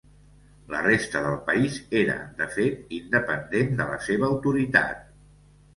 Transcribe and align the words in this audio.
La 0.71 0.79
resta 0.87 1.21
del 1.25 1.35
país 1.49 1.77
era, 2.01 2.15
de 2.41 2.49
fet, 2.57 2.81
independent 3.01 3.73
de 3.83 3.89
la 3.95 4.05
seva 4.11 4.33
autoritat. 4.35 5.11